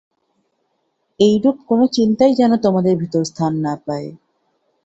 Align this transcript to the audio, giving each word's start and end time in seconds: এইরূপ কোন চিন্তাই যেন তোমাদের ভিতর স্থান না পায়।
এইরূপ 1.19 1.57
কোন 1.67 1.79
চিন্তাই 1.87 2.31
যেন 2.35 2.51
তোমাদের 2.57 2.93
ভিতর 2.97 3.21
স্থান 3.23 3.53
না 3.57 3.73
পায়। 3.85 4.09